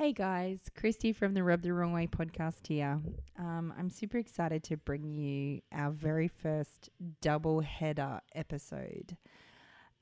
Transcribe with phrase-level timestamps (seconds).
[0.00, 2.98] Hey guys, Christy from the Rub the Wrong Way podcast here.
[3.38, 6.88] Um, I'm super excited to bring you our very first
[7.20, 9.18] double header episode.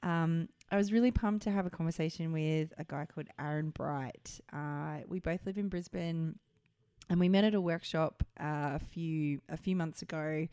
[0.04, 4.40] Um, I was really pumped to have a conversation with a guy called Aran Bright.
[4.52, 6.38] Uh, we both live in Brisbane,
[7.10, 10.46] and we met at a workshop uh, a few a few months ago.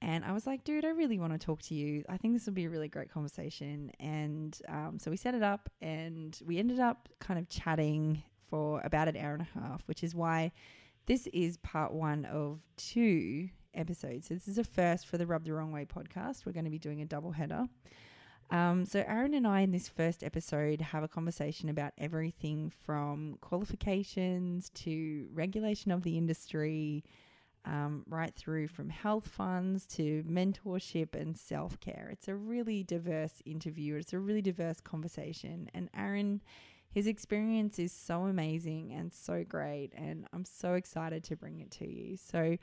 [0.00, 2.02] And I was like, dude, I really want to talk to you.
[2.08, 3.92] I think this will be a really great conversation.
[4.00, 8.80] And um, so we set it up, and we ended up kind of chatting for
[8.82, 10.52] about an hour and a half, which is why
[11.06, 14.28] this is part one of two episodes.
[14.28, 16.44] So this is a first for the Rub the Wrong Way podcast.
[16.44, 17.66] We're going to be doing a double header.
[18.50, 23.38] Um, so Aran and I in this first episode have a conversation about everything from
[23.40, 27.04] qualifications to regulation of the industry,
[27.64, 32.08] um, right through from health funds to mentorship and self care.
[32.10, 33.94] It's a really diverse interview.
[33.96, 36.40] It's a really diverse conversation, and Aran
[36.90, 41.70] his experience is so amazing and so great, and I'm so excited to bring it
[41.72, 42.16] to you.
[42.16, 42.56] So,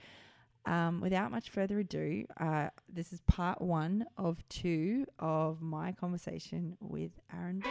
[0.65, 6.75] um, without much further ado, uh, this is part one of two of my conversation
[6.81, 7.63] with Aran.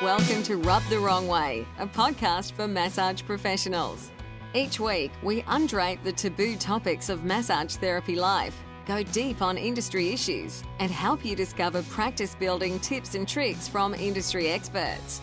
[0.00, 4.10] Welcome to Rub the Wrong Way, a podcast for massage professionals.
[4.54, 10.10] Each week, we undrape the taboo topics of massage therapy life go deep on industry
[10.10, 15.20] issues, and help you discover practice building tips and tricks from industry experts.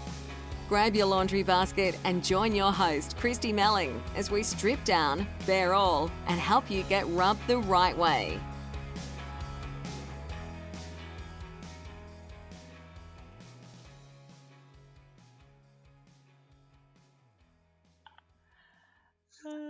[0.70, 5.74] Grab your laundry basket and join your host, Christy Melling, as we strip down, bare
[5.74, 8.40] all, and help you get rubbed the right way.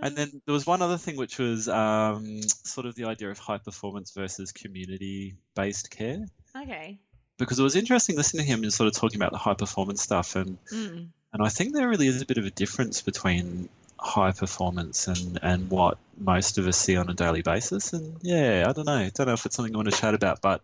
[0.04, 3.38] And then there was one other thing, which was um, sort of the idea of
[3.38, 6.26] high performance versus community based care.
[6.54, 6.98] Okay.
[7.38, 10.02] Because it was interesting listening to him and sort of talking about the high performance
[10.02, 11.08] stuff, and Mm.
[11.32, 15.38] and I think there really is a bit of a difference between high performance and
[15.42, 17.94] and what most of us see on a daily basis.
[17.94, 20.42] And yeah, I don't know, don't know if it's something you want to chat about,
[20.42, 20.60] but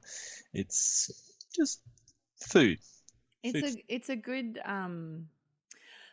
[0.53, 1.11] it's
[1.56, 1.81] just
[2.39, 2.79] food.
[3.43, 3.79] It's Food.
[3.89, 5.29] a it's a good um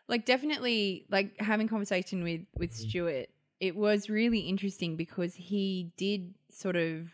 [0.07, 2.89] like definitely like having conversation with with Mm.
[2.89, 3.29] Stuart
[3.59, 7.09] it was really interesting because he did sort of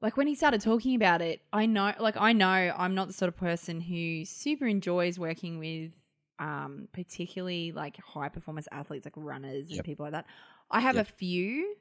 [0.00, 3.14] like when he started talking about it I know like I know I'm not the
[3.14, 5.92] sort of person who super enjoys working with
[6.38, 9.84] um particularly like high performance athletes like runners and Yep.
[9.84, 10.26] people like that
[10.70, 11.08] I have Yep.
[11.08, 11.76] a few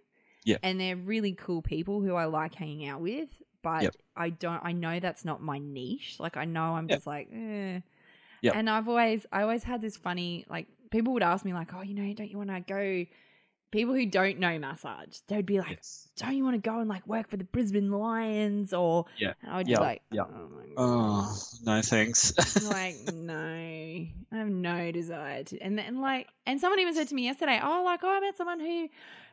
[0.45, 0.57] yeah.
[0.63, 3.29] and they're really cool people who I like hanging out with
[3.61, 3.95] but Yep.
[4.15, 6.97] I don't I know that's not my niche like I know I'm Yep.
[6.97, 7.81] just like eh
[8.53, 11.81] And I've always, I always had this funny, like, people would ask me, like, oh,
[11.81, 13.05] you know, don't you want to go?
[13.71, 16.07] People who don't know massage, they'd be like, Yes.
[16.15, 18.73] don't you want to go and like work for the Brisbane Lions?
[18.73, 19.33] Or, Yeah.
[19.41, 19.77] and I would Yeah.
[19.79, 20.21] be like, Yeah.
[20.29, 20.73] oh, my God.
[20.77, 22.33] Oh no, thanks.
[22.63, 25.59] Like, no, I have no desire to.
[25.59, 28.37] And then, like, and someone even said to me yesterday, oh, like, oh, I met
[28.37, 28.87] someone who,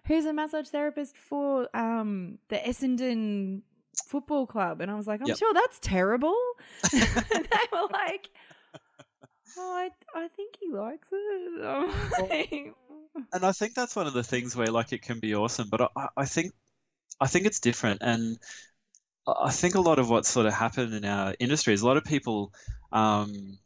[0.06, 3.60] who's a massage therapist for um the Essendon
[4.06, 5.36] Football Club, and I was like, I'm Yep.
[5.36, 6.36] sure that's terrible.
[6.92, 8.30] and they were like,
[9.56, 12.74] oh, I, I think he likes it.
[13.32, 15.90] And I think that's one of the things where like it can be awesome, but
[15.96, 16.52] I, I think
[17.20, 18.38] I think it's different, and
[19.26, 21.86] I I think a lot of what's sort of happened in our industry is a
[21.86, 22.52] lot of people
[22.92, 23.58] um,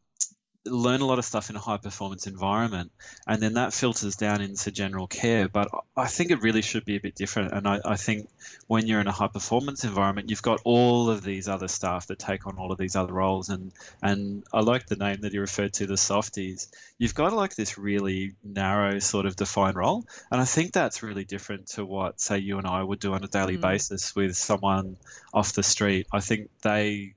[0.67, 2.91] learn a lot of stuff in a high performance environment,
[3.27, 5.49] and then that filters down into general care.
[5.49, 8.29] But I- think it really should be a bit different, and I, I think
[8.69, 12.19] when you're in a high performance environment, you've got all of these other staff that
[12.19, 13.73] take on all of these other roles, and
[14.03, 16.69] and I like the name that he referred to, the softies.
[16.99, 20.05] You've got like this really narrow sort of defined role.
[20.31, 23.23] And i think that's really different to what say you and i would do on
[23.25, 23.61] a daily Mm.
[23.63, 24.97] basis with someone
[25.35, 26.07] off the street.
[26.13, 27.15] I think they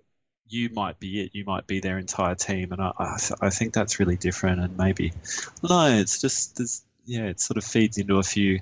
[0.49, 0.75] you mm.
[0.75, 3.99] might be it you might be their entire team and i, I, I think that's
[3.99, 5.13] really different and maybe
[5.67, 8.59] no it's just there's, yeah it sort of feeds into a few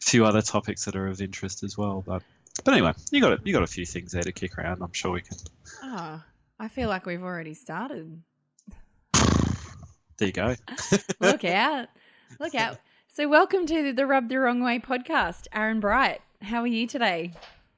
[0.00, 2.22] few other topics that are of interest as well but
[2.64, 5.12] but anyway you got you got a few things there to kick around i'm sure
[5.12, 5.36] we can
[5.84, 6.22] oh,
[6.60, 8.20] I feel like we've already started.
[9.12, 10.56] there you go
[11.20, 11.88] Look out.
[12.40, 12.78] Look out.
[13.06, 15.46] So, welcome to the Rub the Wrong Way podcast.
[15.52, 17.32] Aran Bright, how are you today?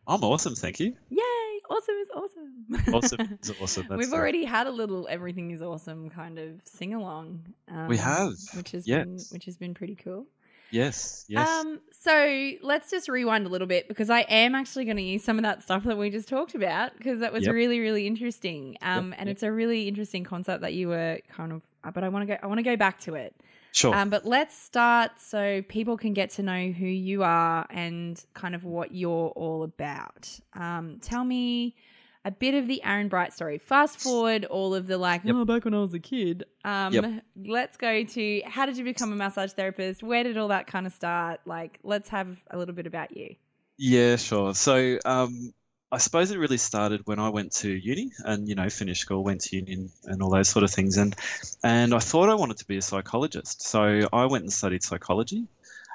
[0.07, 1.25] I'm awesome thank you Yay!
[1.71, 2.95] Awesome is awesome.
[2.95, 6.95] awesome is awesome That's We've already had a little "Everything Is Awesome" kind of sing
[6.95, 7.45] along.
[7.69, 10.27] Um, We have, which has been which has been pretty cool.
[10.73, 11.49] Yes, yes.
[11.49, 15.23] Um, so let's just rewind a little bit because I am actually going to use
[15.23, 17.55] some of that stuff that we just talked about because that was Yep.
[17.55, 18.77] really, really interesting.
[18.83, 19.35] Um, Yep, and yep.
[19.37, 21.63] it's a really interesting concept that you were kind of.
[21.85, 22.41] uh, But I want to go.
[22.43, 23.33] I want to go back to it.
[23.73, 23.95] Sure.
[23.95, 28.55] Um, but let's start so people can get to know who you are and kind
[28.55, 30.29] of what you're all about.
[30.55, 31.77] Um, tell me
[32.25, 33.59] a bit of the Aran Bright story.
[33.59, 35.35] Fast forward all of the like, Yep.
[35.37, 36.45] oh, back when I was a kid.
[36.65, 37.25] Um, Yep.
[37.47, 40.03] Let's go to how did you become a massage therapist?
[40.03, 41.41] Where did all that kind of start?
[41.47, 43.37] Like, let's have a little bit about you.
[43.79, 44.55] Yeah, sure.
[44.55, 45.55] So, um,
[45.93, 49.25] I suppose it really started when I went to uni and, you know, finished school,
[49.25, 50.97] went to uni and, all those sort of things.
[50.97, 51.17] And,
[51.65, 53.63] and I thought I wanted to be a psychologist.
[53.63, 55.47] So I went and studied psychology.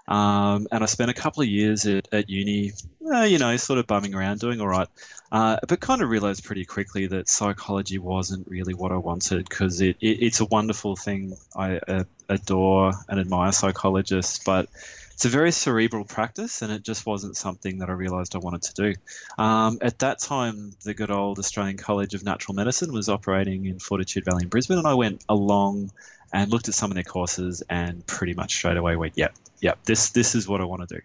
[0.08, 2.74] Um, and I spent a couple of years at, at uni,
[3.12, 4.88] uh, you know, sort of bumming around, doing all right.
[5.32, 9.82] Uh, but kind of realized pretty quickly that psychology wasn't really what I wanted because
[9.82, 11.36] it, it, it's a wonderful thing.
[11.56, 14.70] I uh, adore and admire psychologists, but
[15.16, 18.64] it's a very cerebral practice, and it just wasn't something that I realised I wanted
[18.64, 18.94] to do.
[19.42, 23.80] Um, at that time, the good old Australian College of Natural Medicine was operating in
[23.80, 25.92] Fortitude Valley in Brisbane, and I went along
[26.34, 29.82] and looked at some of their courses, and pretty much straight away went, "Yep, yep,
[29.86, 31.02] this this is what I want to do."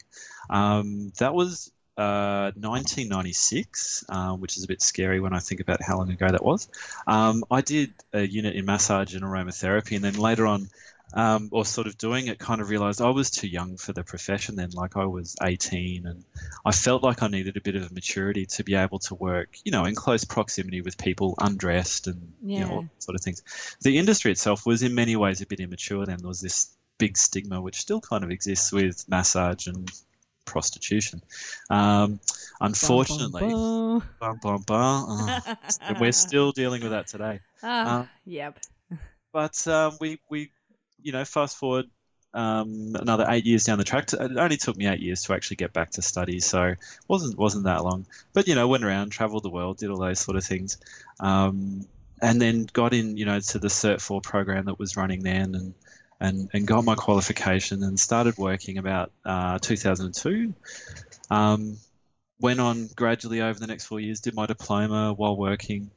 [0.53, 5.85] Um, that was uh, 1996, uh, which is a bit scary when I think about
[5.85, 6.69] how long ago that was.
[7.07, 10.69] Um, I did a unit in massage and aromatherapy, and then later on
[11.15, 14.03] um, or sort of doing it, kind of realized I was too young for the
[14.05, 14.71] profession then.
[14.71, 16.25] Like I was 18, and
[16.65, 19.73] I felt like I needed a bit of maturity to be able to work, you
[19.73, 23.43] know, in close proximity with people, undressed and you know, sort of things.
[23.83, 26.19] The industry itself was in many ways a bit immature then.
[26.19, 29.91] There was this big stigma, which still kind of exists with massage and
[30.45, 31.23] prostitution.
[31.71, 32.21] Um,
[32.61, 33.49] unfortunately,
[34.21, 35.57] Bum, bum, bum, oh,
[36.01, 38.59] we're still dealing with that today um, yep.
[39.33, 40.51] but um, we we
[41.03, 41.87] you know fast forward
[42.33, 44.13] um, another eight years down the track.
[44.13, 46.75] It only took me eight years to actually get back to study, so
[47.09, 48.07] wasn't wasn't that long.
[48.33, 50.79] But you know, went around, travelled the world, did all those sort of things,
[51.19, 51.87] um,
[52.23, 55.55] and then got in you know to the Cert Four program that was running then,
[55.55, 55.75] and
[56.21, 60.55] and and got my qualification and started working about uh, 2002.
[61.31, 61.79] Um,
[62.41, 65.91] went on gradually over the next four years, did my diploma while working.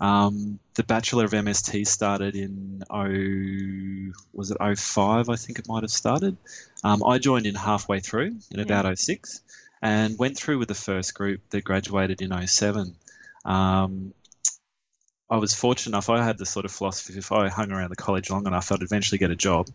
[0.00, 5.82] Um, the Bachelor of MST started in oh was it 05 I think it might
[5.82, 6.36] have started.
[6.82, 9.42] Um, I joined in halfway through in about 06
[9.82, 12.94] and went through with the first group that graduated in 07.
[13.44, 14.14] Um,
[15.30, 16.10] I was fortunate enough.
[16.10, 18.82] I had the sort of philosophy: if I hung around the college long enough, I'd
[18.82, 19.68] eventually get a job.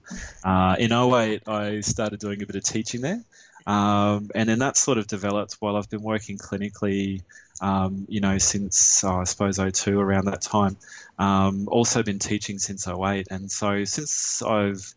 [0.44, 3.24] Uh, in 08, I started doing a bit of teaching there,
[3.66, 7.22] um, and then that sort of developed while I've been working clinically
[7.62, 10.78] um, you know, since uh, I suppose 02 around that time.
[11.18, 13.28] Um, also been teaching since 08.
[13.32, 14.94] And so since I've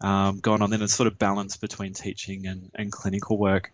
[0.00, 3.72] um, gone on, then it's sort of balanced between teaching and, and clinical work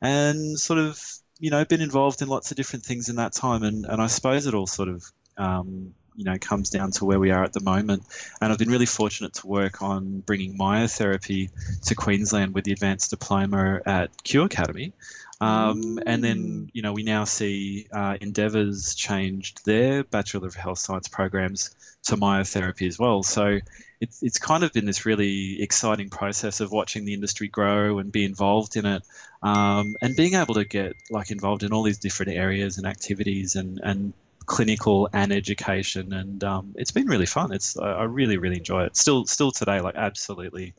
[0.00, 1.00] and sort of,
[1.38, 3.62] you know, been involved in lots of different things in that time.
[3.62, 5.04] And, and I suppose it all sort of,
[5.36, 8.04] um, you know, comes down to where we are at the moment.
[8.40, 11.50] And I've been really fortunate to work on bringing myotherapy
[11.84, 14.92] to Queensland with the advanced diploma at Q Academy.
[15.42, 20.78] Um, and then, you know, we now see uh, Endeavour's changed their Bachelor of Health
[20.78, 21.74] Science programs
[22.04, 23.24] to myotherapy as well.
[23.24, 23.58] So
[24.00, 28.12] it's, it's kind of been this really exciting process of watching the industry grow and
[28.12, 29.02] be involved in it
[29.42, 33.56] um, and being able to get like involved in all these different areas and activities
[33.56, 34.12] and, and
[34.46, 36.12] clinical and education.
[36.12, 37.52] And um, it's been really fun.
[37.52, 38.96] It's I I really, really enjoy it.
[38.96, 40.74] Still, still today, like absolutely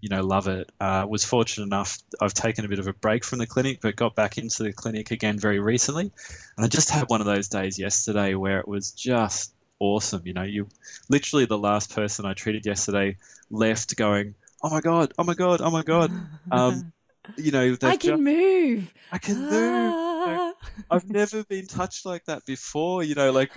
[0.00, 0.70] you know, love it.
[0.80, 3.96] Uh, was fortunate enough, I've taken a bit of a break from the clinic, but
[3.96, 6.10] got back into the clinic again very recently.
[6.56, 10.22] And I just had one of those days yesterday where it was just awesome.
[10.24, 10.68] You know, you
[11.08, 13.16] literally the last person I treated yesterday
[13.50, 16.12] left going, oh my God, oh my God, oh my God.
[16.50, 16.92] Um,
[17.36, 18.92] you know, I can just- move.
[19.12, 19.52] I can move.
[19.94, 20.52] Ah.
[20.90, 23.52] I've never been touched like that before, you know, like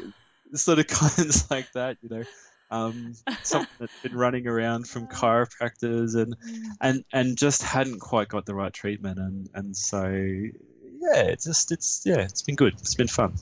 [0.53, 2.23] sort of comments like that, you know.
[2.71, 3.13] Um,
[3.43, 6.35] something that's been running around from chiropractors and
[6.81, 11.71] and and just hadn't quite got the right treatment and and so yeah it's just
[11.71, 13.33] it's yeah it's been good it's been fun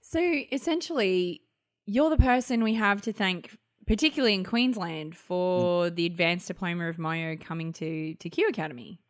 [0.00, 0.20] So
[0.52, 1.42] essentially,
[1.86, 5.96] you're the person we have to thank, particularly in Queensland, for Mm.
[5.96, 9.00] the advanced diploma of Myo coming to to Q Academy.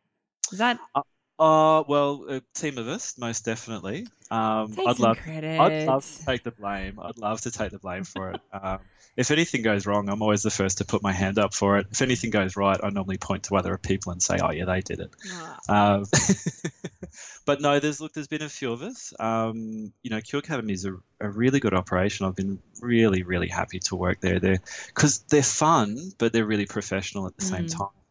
[0.51, 1.01] Is that uh
[1.39, 5.59] well a team of us most definitely um take i'd love credit?
[5.61, 6.99] I'd love to take the blame.
[6.99, 8.41] I'd love to take the blame for it.
[8.53, 8.79] Um,
[9.15, 11.85] if anything goes wrong, I'm always the first to put my hand up for it.
[11.91, 14.81] If anything goes right, I normally point to other people and say, "Oh yeah, they
[14.81, 16.05] did it." Ah, Um,
[17.45, 19.13] but no, there's look, there's been a few of us.
[19.19, 22.25] Um, you know, Q Academy is a, a really good operation.
[22.25, 24.39] I've been really, really happy to work there.
[24.39, 27.77] They're because they're fun, but they're really professional at the same Mm.
[27.77, 28.02] time.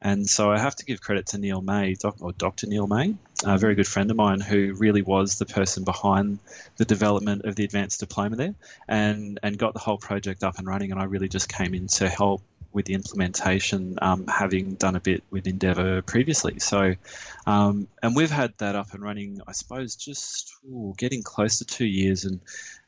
[0.00, 2.68] And so I have to give credit to Neil May, doc, or Dr.
[2.68, 6.38] Neil May, a very good friend of mine who really was the person behind
[6.76, 8.54] the development of the advanced diploma there
[8.86, 10.92] and, and got the whole project up and running.
[10.92, 15.00] And I really just came in to help with the implementation, um, having done a
[15.00, 16.58] bit with Endeavour previously.
[16.58, 16.94] So,
[17.46, 21.64] um, and we've had that up and running, I suppose, just ooh, getting close to
[21.64, 22.40] two years, and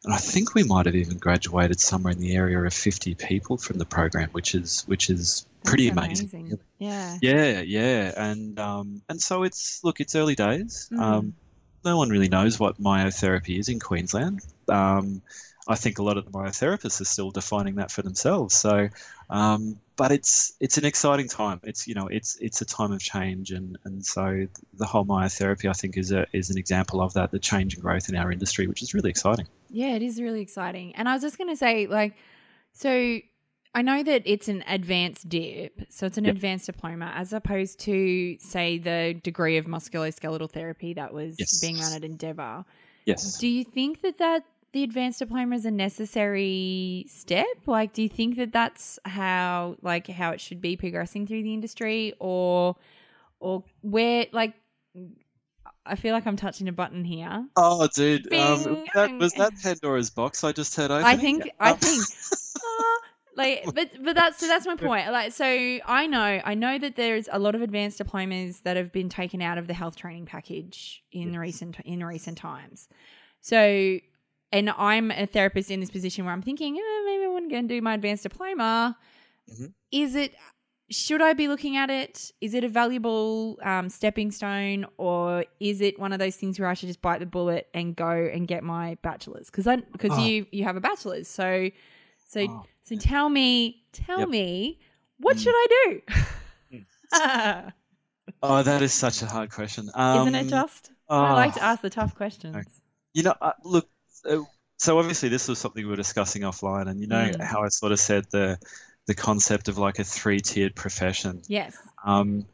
[0.04, 3.56] and I think we might have even graduated somewhere in the area of 50 people
[3.56, 6.30] from the program, which is which is pretty amazing.
[6.32, 6.58] amazing.
[6.78, 7.18] Yeah.
[7.20, 10.88] Yeah, yeah, and um, and so it's look, it's early days.
[10.92, 11.00] Mm.
[11.00, 11.34] Um,
[11.84, 14.40] no one really knows what myotherapy is in Queensland.
[14.68, 15.22] Um,
[15.68, 18.54] I think a lot of the myotherapists are still defining that for themselves.
[18.54, 18.88] So,
[19.28, 21.60] um, but it's it's an exciting time.
[21.62, 25.68] It's you know it's it's a time of change, and and so the whole myotherapy
[25.68, 28.32] I think is a is an example of that, the change and growth in our
[28.32, 29.46] industry, which is really exciting.
[29.68, 30.94] Yeah, it is really exciting.
[30.96, 32.16] And I was just going to say, like,
[32.72, 33.20] so
[33.74, 36.34] I know that it's an advanced dip, so it's an Yep.
[36.36, 41.60] advanced diploma, as opposed to, say, the degree of musculoskeletal therapy that was Yes.
[41.60, 42.64] being run at Endeavour.
[43.06, 43.38] Yes.
[43.38, 47.46] Do you think that that the advanced diploma is a necessary step?
[47.66, 51.54] Like, do you think that that's how, like, how it should be progressing through the
[51.54, 52.74] industry, or,
[53.38, 54.54] or where, like,
[55.86, 57.46] I feel like I'm touching a button here.
[57.56, 61.04] Oh, dude, um, that, was that Pandora's box I just heard open?
[61.06, 62.49] I think I Um, think uh,
[63.40, 65.10] like but but that's so that's my point.
[65.10, 68.92] Like so I know I know that there's a lot of advanced diplomas that have
[68.92, 72.88] been taken out of the health training package in recent in recent times.
[73.40, 73.98] So
[74.52, 77.58] and I'm a therapist in this position where I'm thinking, eh, maybe I wouldn't go
[77.58, 78.96] and do my advanced diploma.
[79.52, 79.72] Mhm.
[79.92, 80.34] Is it
[80.92, 82.32] should I be looking at it?
[82.40, 86.68] Is it a valuable um, stepping stone, or is it one of those things where
[86.68, 89.46] I should just bite the bullet and go and get my bachelor's?
[89.46, 90.24] Because I because Oh.
[90.26, 91.70] you you have a bachelor's, so
[92.26, 94.28] so Oh, so tell me tell Yep.
[94.28, 94.78] me
[95.18, 95.42] what Mm.
[95.42, 96.02] should I do?
[98.42, 99.90] Oh, that is such a hard question.
[99.94, 100.92] Um, Isn't it just?
[101.08, 101.64] I like to oh.
[101.64, 102.56] ask the tough questions.
[103.12, 103.88] You know, uh, look.
[104.28, 104.38] Uh,
[104.78, 107.40] so obviously, this was something we were discussing offline, and you know Mm.
[107.42, 108.58] how I sort of said the
[109.06, 111.42] the concept of like a three tiered profession.
[111.48, 111.76] Yes.
[112.04, 112.46] Um,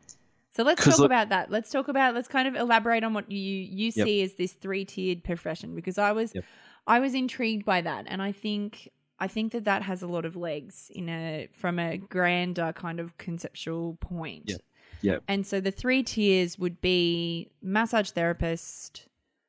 [0.57, 1.51] So let's talk look- about that.
[1.51, 2.15] Let's talk about.
[2.15, 4.07] Let's kind of elaborate on what you you Yep.
[4.07, 6.45] see as this three tiered profession because I was Yep.
[6.87, 10.25] I was intrigued by that, and I think I think that that has a lot
[10.25, 14.45] of legs in a from a grander kind of conceptual point.
[14.47, 14.61] Yep.
[15.03, 15.23] Yep.
[15.29, 19.07] And so the three tiers would be massage therapist.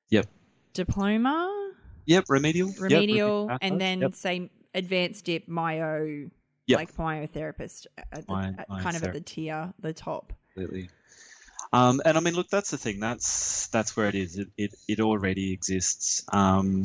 [0.09, 0.27] Yep.
[0.73, 1.73] Diploma,
[2.05, 2.69] yep, remedial.
[2.79, 4.15] Remedial, remedial and then Yep.
[4.15, 6.29] say advanced dip myo.
[6.67, 6.79] Yep.
[6.79, 10.33] Like myotherapist, at the, My- at kind of at the tier, the top.
[10.49, 10.89] Absolutely.
[11.71, 12.99] Um, and I mean, look, that's the thing.
[12.99, 14.37] That's that's where it is.
[14.37, 16.25] It it, it already exists.
[16.33, 16.83] Um,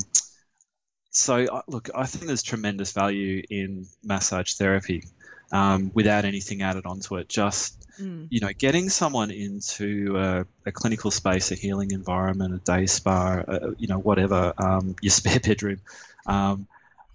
[1.13, 5.05] so uh, look, I think there's tremendous value in massage therapy
[5.53, 7.29] um, without anything added onto it.
[7.29, 8.31] Just Mm.
[8.31, 13.43] you know, getting someone into a, a clinical space, a healing environment, a day spa,
[13.47, 15.81] uh, you know, whatever, um, your spare bedroom,
[16.27, 16.67] um,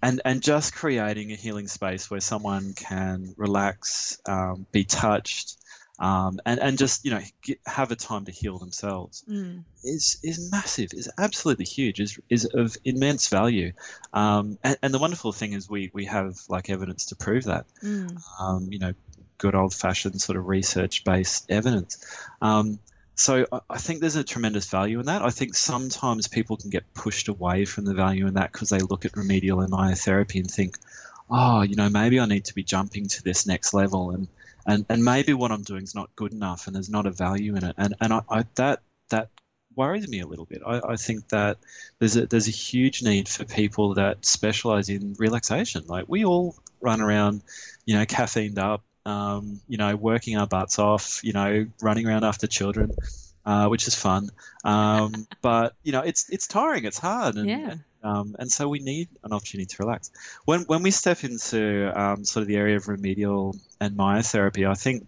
[0.02, 5.57] and and just creating a healing space where someone can relax, um, be touched,
[5.98, 9.64] um, and and just you know get, have a time to heal themselves Mm.
[9.84, 13.72] is is massive, is absolutely huge, is is of immense value,
[14.12, 17.66] um, and, and the wonderful thing is we we have like evidence to prove that
[17.82, 18.20] Mm.
[18.40, 18.92] um, you know,
[19.38, 21.98] good old fashioned sort of research based evidence.
[22.40, 22.78] Um,
[23.14, 25.22] so I, I think there's a tremendous value in that.
[25.22, 28.78] I think sometimes people can get pushed away from the value in that because they
[28.78, 30.76] look at remedial and myotherapy and think,
[31.30, 34.28] oh, you know, maybe I need to be jumping to this next level and
[34.68, 37.56] and, and maybe what I'm doing is not good enough and there's not a value
[37.56, 37.74] in it.
[37.78, 39.30] And and I, I that that
[39.74, 40.60] worries me a little bit.
[40.66, 41.56] I, I think that
[41.98, 45.84] there's a there's a huge need for people that specialize in relaxation.
[45.86, 47.42] Like we all run around,
[47.86, 52.24] you know, caffeined up, um, you know, working our butts off, you know, running around
[52.24, 52.92] after children,
[53.46, 54.28] uh, which is fun.
[54.64, 57.74] Um, but you know, it's it's tiring, it's hard, and Yeah.
[58.02, 60.10] um, and so we need an opportunity to relax.
[60.44, 64.74] When when we step into um, sort of the area of remedial and myotherapy, I
[64.74, 65.06] think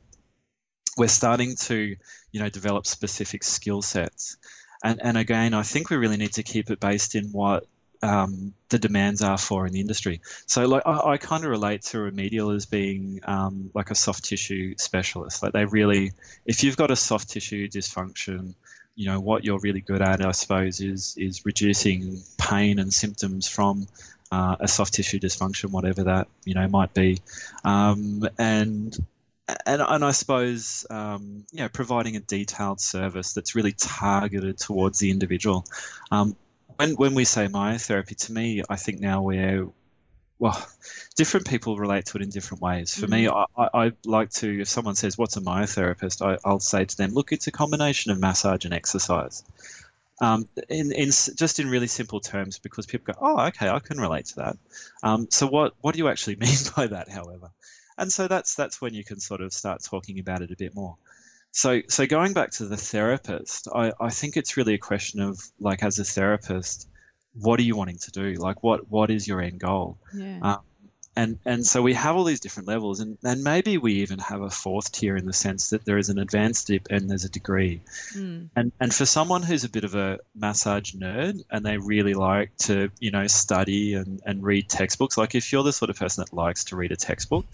[0.97, 1.97] we're starting to,
[2.33, 4.37] you know, develop specific skill sets.
[4.83, 7.67] And and again, I think we really need to keep it based in what
[8.03, 10.21] um, the demands are for in the industry.
[10.47, 14.25] So like I, I kind of relate to remedial as being um, like a soft
[14.25, 15.43] tissue specialist.
[15.43, 16.13] Like they really,
[16.47, 18.55] if you've got a soft tissue dysfunction,
[18.97, 23.49] you know what you're really good at, I suppose, is is reducing pain and symptoms
[23.49, 23.87] from
[24.31, 27.21] uh, a soft tissue dysfunction, whatever that you know might be,
[27.65, 28.97] um, and
[29.67, 34.99] and and I suppose um, you know providing a detailed service that's really targeted towards
[34.99, 35.65] the individual.
[36.11, 36.37] Um,
[36.77, 39.69] when when we say myotherapy, to me, I think now we're
[40.41, 40.67] well,
[41.17, 42.99] different people relate to it in different ways.
[42.99, 46.27] For me, I, I, I like to, if someone says, What's a myotherapist?
[46.27, 49.45] I, I'll say to them, Look, it's a combination of massage and exercise.
[50.23, 53.99] Um, in, in just in really simple terms, because people go, Oh, okay, I can
[53.99, 54.59] relate to that.
[55.03, 57.51] Um, so, what, what do you actually mean by that, however?
[58.01, 60.75] and so that's that's when you can sort of start talking about it a bit
[60.75, 60.97] more.
[61.53, 65.39] So so going back to the therapist, I, I think it's really a question of
[65.61, 66.89] like as a therapist,
[67.35, 68.33] what are you wanting to do?
[68.41, 69.99] Like what what is your end goal?
[70.15, 70.39] Yeah.
[70.43, 70.59] Um,
[71.17, 74.43] and and so we have all these different levels and, and maybe we even have
[74.43, 77.29] a fourth tier in the sense that there is an advanced dip and there's a
[77.29, 77.81] degree
[78.15, 78.49] Mm.
[78.57, 82.57] and and for someone who's a bit of a massage nerd and they really like
[82.59, 86.25] to you know study and, and read textbooks like if you're the sort of person
[86.25, 87.47] that likes to read a textbook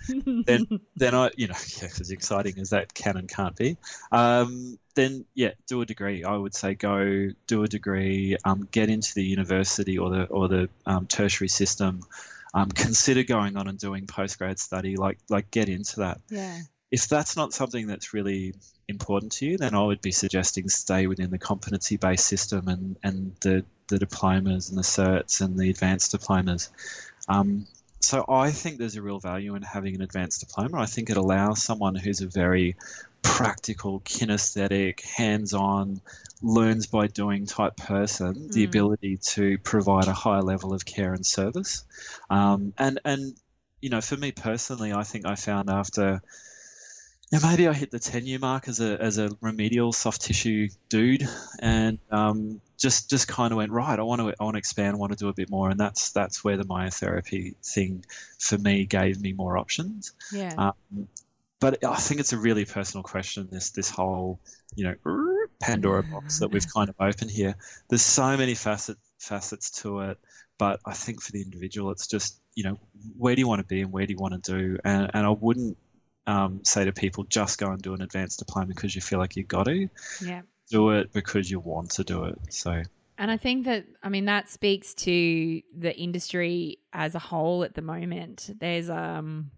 [0.44, 3.76] then then i you know yeah, as exciting as that can and can't be
[4.12, 8.88] um, then yeah do a degree i would say go do a degree um, get
[8.88, 12.02] into the university or the or the um, tertiary system
[12.56, 16.58] um, consider going on and doing postgrad study like like get into that yeah.
[16.90, 18.54] if that's not something that's really
[18.88, 22.96] important to you, then I would be suggesting stay within the competency based system and,
[23.02, 26.70] and the, the diplomas and the certs and the advanced diplomas.
[27.28, 27.66] Um,
[28.00, 30.78] so I think there's a real value in having an advanced diploma.
[30.78, 32.76] I think it allows someone who's a very
[33.26, 36.00] practical, kinesthetic, hands on,
[36.42, 38.68] learns by doing type person the Mm.
[38.68, 41.84] ability to provide a higher level of care and service.
[42.30, 43.34] Um, and, and,
[43.80, 46.20] you know, for me personally, I think I found after
[47.32, 50.68] yeah, maybe I hit the ten year mark as a as a remedial soft tissue
[50.88, 51.28] dude,
[51.58, 53.98] and um, just just kind of went right.
[53.98, 54.94] I want to I want to expand.
[54.94, 58.04] I want to do a bit more, and that's that's where the myotherapy thing
[58.38, 60.12] for me gave me more options.
[60.32, 60.54] Yeah.
[60.56, 61.08] Um,
[61.60, 63.48] but I think it's a really personal question.
[63.50, 64.40] This this whole
[64.74, 64.94] you know
[65.60, 67.56] Pandora box that we've kind of opened here.
[67.88, 70.18] There's so many facet facets to it,
[70.58, 72.78] but I think for the individual, it's just you know
[73.16, 75.26] where do you want to be and where do you want to do, and and
[75.26, 75.76] I wouldn't
[76.26, 79.36] um, say to people just go and do an advanced diploma because you feel like
[79.36, 79.88] you've got to
[80.22, 80.42] yeah.
[80.70, 82.38] do it because you want to do it.
[82.50, 82.82] So
[83.18, 87.74] And I think that I mean that speaks to the industry as a whole at
[87.74, 88.50] the moment.
[88.58, 89.50] There's um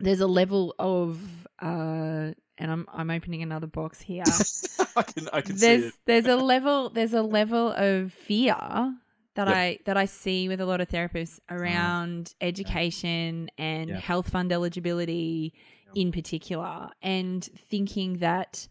[0.00, 1.20] there's a level of
[1.60, 4.24] uh and I'm I'm opening another box here.
[4.96, 5.94] I can I can see there's it.
[6.06, 8.56] there's a level there's a level of fear
[9.34, 9.56] that Yep.
[9.56, 14.00] I that I see with a lot of therapists around education and Yeah.
[14.00, 15.54] health fund eligibility
[15.94, 18.68] in particular and thinking that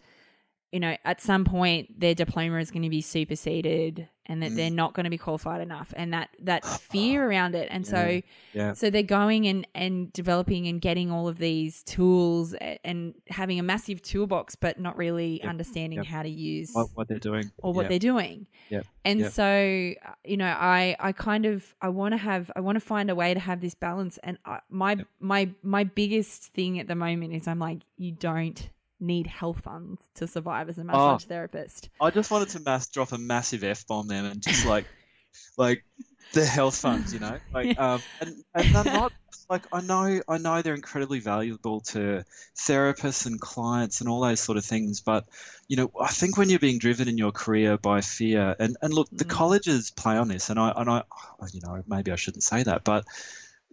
[0.71, 4.55] you know at some point their diploma is going to be superseded and that Mm.
[4.55, 8.21] they're not going to be qualified enough and that that fear around it and so
[8.53, 8.73] Yeah.
[8.73, 12.53] so they're going and and developing and getting all of these tools
[12.83, 15.49] and having a massive toolbox but not really Yep.
[15.49, 16.05] understanding Yep.
[16.05, 17.89] how to use What, what they're doing or what Yeah.
[17.89, 18.45] they're doing.
[18.69, 18.85] Yep.
[19.05, 19.31] And Yep.
[19.31, 19.93] so,
[20.25, 23.15] you know, I I kind of I want to have I want to find a
[23.15, 24.19] way to have this balance.
[24.21, 25.07] And I, my Yep.
[25.19, 30.09] my my biggest thing at the moment is I'm like, you don't need health funds
[30.15, 31.89] to survive as a massage therapist.
[31.99, 34.85] I just wanted to mass drop a massive f bomb there and just like,
[35.57, 35.85] like
[36.33, 39.13] the health funds, you know, like, um, and and they're not
[39.49, 42.23] like I know I know they're incredibly valuable to
[42.57, 45.25] therapists and clients and all those sort of things, but
[45.67, 48.93] you know, I think when you're being driven in your career by fear, and and
[48.93, 49.27] look, the Mm.
[49.27, 51.03] colleges play on this, and I and I,
[51.53, 53.05] you know, maybe I shouldn't say that, but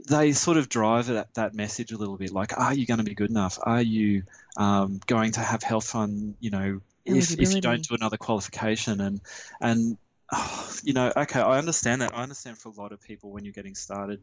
[0.09, 3.05] they sort of drive that, that message a little bit like are you going to
[3.05, 3.59] be good enough?
[3.63, 4.23] Are you
[4.57, 9.01] um, going to have health fund you know if, if you don't do another qualification?
[9.01, 9.21] And
[9.61, 9.99] and
[10.83, 12.15] you know okay i understand that.
[12.15, 14.21] I understand for a lot of people when you're getting started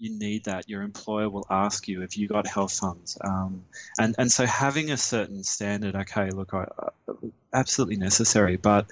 [0.00, 0.68] you need that.
[0.68, 3.64] Your employer will ask you if you got health funds um,
[3.98, 6.66] and and so having a certain standard okay look I,
[7.08, 7.12] I,
[7.52, 8.86] absolutely necessary but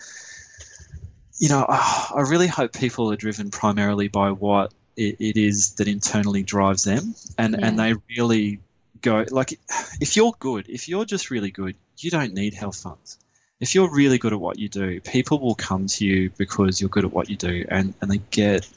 [1.39, 5.89] you know I really hope people are driven primarily by what it, it is that
[5.89, 7.15] internally drives them.
[7.39, 8.61] And and they really
[9.01, 9.59] go like
[10.01, 13.19] if you're good if you're just really good you don't need health funds.
[13.61, 16.91] If you're really good at what you do people will come to you because you're
[16.91, 18.69] good at what you do and and they get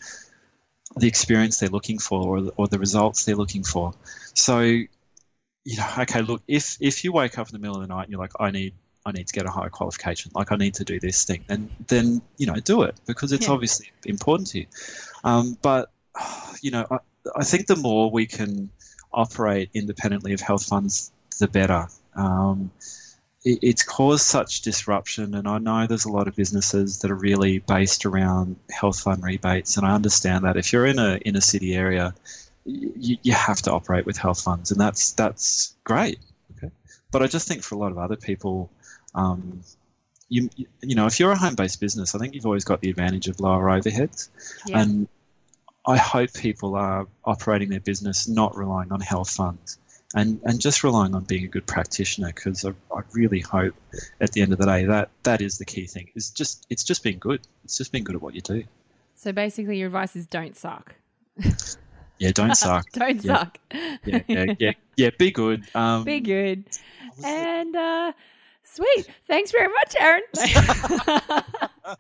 [0.98, 3.94] the experience they're looking for or the, or the results they're looking for.
[4.34, 7.88] So you know okay look if if you wake up in the middle of the
[7.88, 8.72] night and you're like i need
[9.08, 11.68] i need to get a higher qualification like i need to do this thing and
[11.88, 13.54] then you know do it because it's Yeah.
[13.54, 14.68] obviously important to you.
[15.24, 15.90] Um, but
[16.62, 16.98] you know I,
[17.36, 18.70] I think the more we can
[19.14, 21.88] operate independently of health funds the better.
[22.16, 22.72] Um,
[23.44, 27.16] it, it's caused such disruption and i know there's a lot of businesses that are
[27.16, 30.58] really based around health fund rebates and i understand that.
[30.58, 32.14] If you're in a inner city area
[32.66, 36.20] you, you have to operate with health funds and that's that's great.
[36.58, 36.72] Okay.
[37.12, 38.70] But i just think for a lot of other people
[39.14, 39.62] um,
[40.28, 40.50] you,
[40.82, 43.40] you know if you're a home-based business i think you've always got the advantage of
[43.40, 44.30] lower overheads.
[44.66, 44.82] Yeah.
[44.82, 45.08] and
[45.88, 49.78] I hope people are operating their business not relying on health funds
[50.16, 53.76] and, and just relying on being a good practitioner because I, I really hope
[54.22, 56.84] at the end of the day that that is the key thing is just it's
[56.84, 58.64] just being good it's just being good at what you do
[59.18, 60.94] so basically, your advice is don't suck.
[62.18, 62.90] Yeah, don't suck.
[62.94, 63.36] don't Yeah.
[63.38, 63.60] suck.
[64.06, 65.10] Yeah, yeah, yeah, yeah.
[65.18, 65.64] Be good.
[65.76, 66.64] Um, Be good.
[67.08, 67.28] what was it?
[67.28, 68.14] And uh,
[68.66, 69.08] sweet.
[69.28, 70.22] Thanks very much, Aran.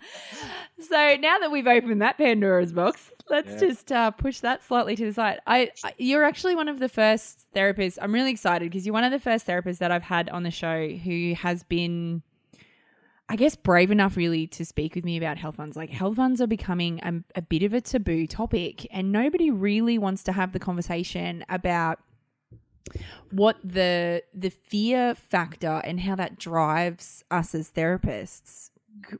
[0.80, 3.60] so now that we've opened that Pandora's box, let's Yeah.
[3.60, 5.39] just uh, push that slightly to the side.
[5.47, 7.97] I, I you're actually one of the first therapists.
[8.01, 10.51] I'm really excited because you're one of the first therapists that I've had on the
[10.51, 12.21] show who has been.
[13.28, 15.75] I guess brave enough really to speak with me about health funds.
[15.75, 19.97] Like health funds are becoming a, a bit of a taboo topic, and nobody really
[19.97, 21.97] wants to have the conversation about
[23.31, 28.69] what the the fear factor and how that drives us as therapists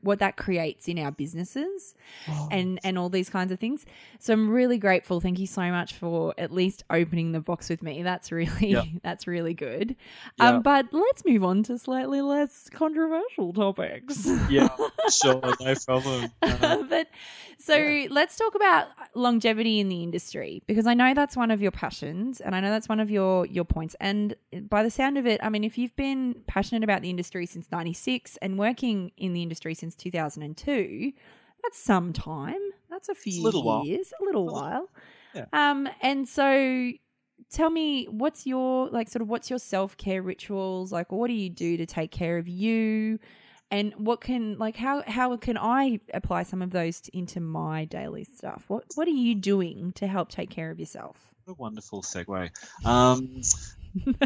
[0.00, 1.94] what that creates in our businesses
[2.28, 3.84] Oh, and and all these kinds of things.
[4.18, 5.20] So i'm really grateful.
[5.20, 8.02] Thank you so much for at least opening the box with me.
[8.02, 8.84] That's really Yeah.
[9.02, 9.96] that's really good.
[10.38, 10.48] Yeah.
[10.48, 14.26] um but let's move on to slightly less controversial topics.
[14.50, 14.68] Yeah,
[15.10, 16.30] sure, no problem.
[16.42, 17.08] Uh, but
[17.58, 21.70] so let's talk about longevity in the industry because I know that's one of your
[21.72, 23.96] passions and I know that's one of your your points.
[24.00, 24.34] And
[24.70, 27.66] by the sound of it I mean if you've been passionate about the industry since
[27.72, 31.12] 96 and working in the industry since 2002
[31.62, 33.84] that's some time that's a few little while.
[33.84, 34.88] years a little little- while
[35.34, 35.46] Yeah.
[35.52, 36.92] um and so
[37.50, 41.50] tell me what's your like sort of what's your self-care rituals like what do you
[41.50, 43.18] do to take care of you
[43.70, 47.84] and what can like how how can I apply some of those t- into my
[47.84, 48.64] daily stuff?
[48.68, 51.16] What what are you doing to help take care of yourself?
[51.44, 52.50] What a wonderful segue.
[52.84, 53.42] Um,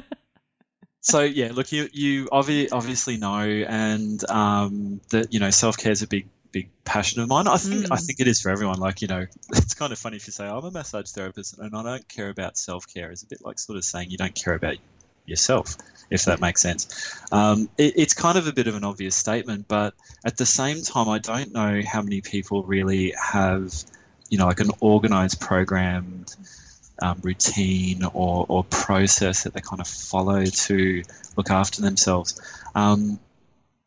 [1.01, 5.93] so yeah, look, you you obvi- obviously know, and um, that you know self care
[5.93, 7.47] is a big big passion of mine.
[7.47, 8.07] I think I Mm.
[8.07, 8.79] think it is for everyone.
[8.79, 11.75] Like you know, it's kind of funny if you say I'm a massage therapist and
[11.75, 13.11] I don't care about self care.
[13.11, 14.77] It's a bit like sort of saying you don't care about
[15.27, 15.77] yourself,
[16.11, 16.87] if that makes sense.
[17.33, 20.83] Um, it, it's kind of a bit of an obvious statement, but at the same
[20.83, 23.73] time, I don't know how many people really have,
[24.29, 26.35] you know, like an organized, programmed
[27.01, 31.03] um, routine or, or process that they kind of follow to
[31.37, 32.41] look after themselves.
[32.75, 33.19] Um,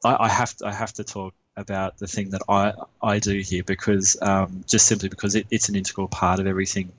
[0.04, 3.39] I, I have to, I have to talk about the thing that I, I do
[3.39, 6.91] here because um, just simply because it, it's an integral part of everything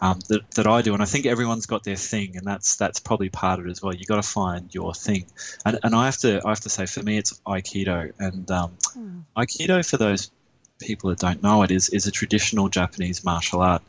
[0.00, 3.00] um, that, that I do, and I think everyone's got their thing, and that's that's
[3.00, 3.94] probably part of it as well.
[3.94, 5.24] You got to find your thing,
[5.64, 8.76] and and I have to I have to say for me it's Aikido, and um,
[8.96, 9.20] Hmm.
[9.36, 10.30] Aikido for those
[10.80, 13.82] people that don't know it is is a traditional Japanese martial art,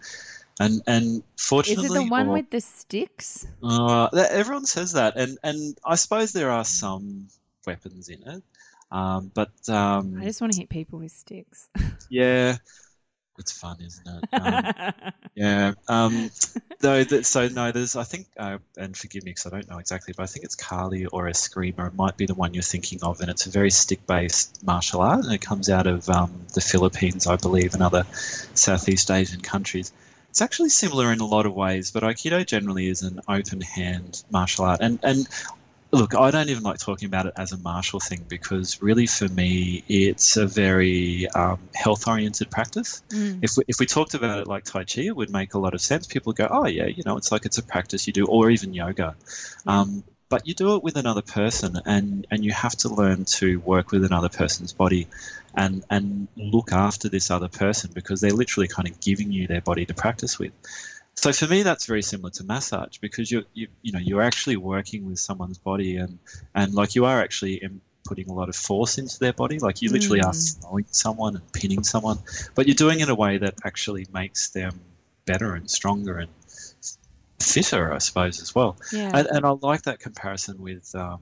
[0.60, 3.46] and and Is it the one or- with the sticks?
[3.64, 7.28] uh, everyone says that, and and I suppose there are some
[7.66, 8.44] weapons in it,
[8.92, 11.70] um, but um, I just want to hit people with sticks.
[12.10, 12.58] yeah,
[13.38, 14.24] it's fun, isn't it?
[14.34, 15.74] Um, yeah.
[15.88, 16.32] Um,
[16.80, 19.78] though, that, so no, there's I think, uh, and forgive me because I don't know
[19.78, 21.88] exactly, but I think it's Kali or a Eskrima.
[21.88, 25.24] It might be the one you're thinking of, and it's a very stick-based martial art,
[25.24, 29.92] and it comes out of um, the Philippines, I believe, and other Southeast Asian countries.
[30.38, 34.24] It's actually similar in a lot of ways, but Aikido generally is an open hand
[34.30, 34.82] martial art.
[34.82, 35.28] And and
[35.92, 39.28] look, I don't even like talking about it as a martial thing because really for
[39.30, 43.02] me, it's a very um, health oriented practice.
[43.10, 43.40] Mm.
[43.42, 45.74] If we, if we talked about it like Tai Chi, it would make a lot
[45.74, 46.06] of sense.
[46.06, 48.76] People go, oh, yeah, you know, it's like it's a practice you do, or even
[48.76, 49.16] yoga.
[49.66, 53.60] Um, but you do it with another person, and, and you have to learn to
[53.62, 55.08] work with another person's body
[55.58, 59.62] and, and look after this other person because they're literally kind of giving you their
[59.62, 60.54] body to practice with.
[61.16, 64.56] So for me, that's very similar to massage because you're you, you know you're actually
[64.56, 66.20] working with someone's body and
[66.54, 67.68] and like you are actually
[68.08, 69.58] putting a lot of force into their body.
[69.60, 70.62] Like you literally are Mm.
[70.62, 72.20] throwing someone and pinning someone,
[72.56, 74.80] but you're doing it in a way that actually makes them
[75.26, 76.30] better and stronger and
[77.42, 78.78] fitter, I suppose, as well.
[78.92, 79.12] Yeah.
[79.14, 81.20] And, and I like that comparison with um,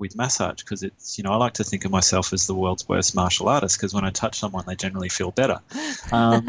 [0.00, 2.88] with massage because it's you know I like to think of myself as the world's
[2.88, 5.60] worst martial artist because when I touch someone, they generally feel better.
[6.10, 6.48] Um,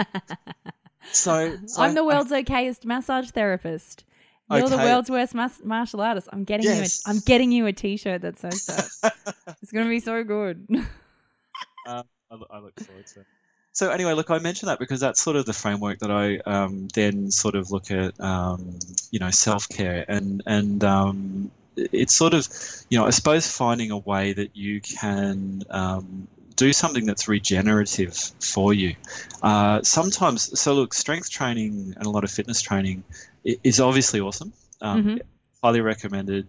[1.11, 4.05] so, so I'm the I- world's okayest massage therapist.
[4.49, 6.27] You're the world's worst mas- martial artist.
[6.33, 7.03] I'm getting Yes.
[7.05, 7.09] you.
[7.11, 8.65] A, I'm getting you a T-shirt that says
[9.01, 9.13] that.
[9.61, 10.67] it's gonna be so good.
[11.87, 13.25] um, I, I look forward to it.
[13.73, 16.89] So anyway, look, I mentioned that because that's sort of the framework that I um,
[16.93, 18.77] then sort of look at, um,
[19.11, 22.47] you know, self care and and um, it's sort of,
[22.89, 28.15] you know, I suppose finding a way that you can um, do something that's regenerative
[28.39, 28.95] for you.
[29.41, 33.03] Uh, sometimes, so look, strength training and a lot of fitness training
[33.43, 34.53] is obviously awesome.
[34.81, 35.21] Um, Mhm.
[35.63, 36.47] Highly recommended.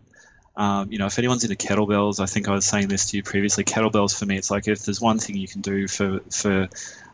[0.56, 3.22] Um, you know, if anyone's into kettlebells, I think I was saying this to you
[3.22, 3.64] previously.
[3.64, 6.68] Kettlebells for me, it's like if there's one thing you can do for for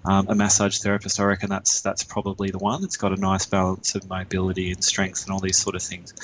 [0.09, 2.83] um, a massage therapist, I reckon that's that's probably the one.
[2.83, 6.15] It's got a nice balance of mobility and strength and all these sort of things.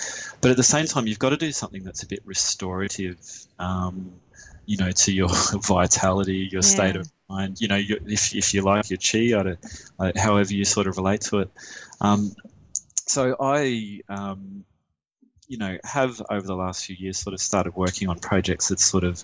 [0.41, 3.19] But at the same time, you've got to do something that's a bit restorative.
[3.59, 4.13] Um,
[4.65, 5.29] you know, to your
[5.67, 7.61] vitality, your state of mind.
[7.61, 9.33] You know, your, if if you like your chi,
[9.99, 11.51] uh, however you sort of relate to it.
[12.01, 12.35] Um,
[13.07, 14.65] so I, um,
[15.47, 18.81] you know, have over the last few years sort of started working on projects that
[18.81, 19.23] sort of,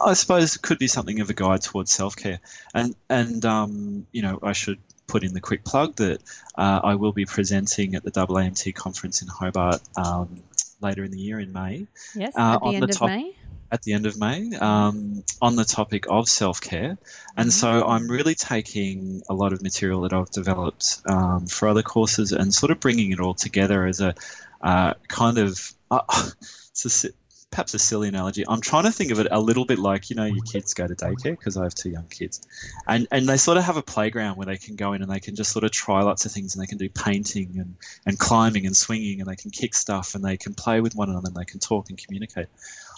[0.00, 2.40] I suppose, it could be something of a guide towards self care.
[2.74, 6.22] And and um, you know, I should put in the quick plug that
[6.56, 10.42] uh, I will be presenting at the AAMT conference in Hobart um,
[10.80, 11.86] later in the year in May.
[12.14, 13.32] Yes, uh, at the end the top, of May.
[13.70, 16.96] At the end of May, um, on the topic of self care.
[17.36, 17.50] And mm-hmm.
[17.50, 22.32] so I'm really taking a lot of material that I've developed um, for other courses
[22.32, 24.14] and sort of bringing it all together as a
[24.62, 25.72] uh, kind of.
[25.90, 26.00] Uh,
[26.70, 27.08] it's a,
[27.54, 28.44] perhaps a silly analogy.
[28.48, 30.88] I'm trying to think of it a little bit like you know your kids go
[30.88, 32.42] to daycare because I have two young kids,
[32.88, 35.20] and and they sort of have a playground where they can go in and they
[35.20, 38.18] can just sort of try lots of things and they can do painting and and
[38.18, 41.28] climbing and swinging and they can kick stuff and they can play with one another
[41.28, 42.48] and they can talk and communicate.